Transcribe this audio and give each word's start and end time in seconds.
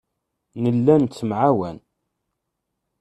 Nella 0.63 0.95
nettemɛawan. 0.97 1.77